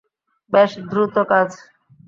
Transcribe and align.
বেশ 0.53 0.71
দ্রুত 0.89 1.15
কাজ। 1.31 1.49